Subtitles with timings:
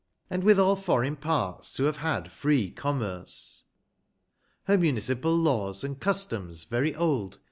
[0.31, 3.65] And with all foreign parts to have had free commerce;
[4.63, 7.37] Her municipial laws, and customs very old.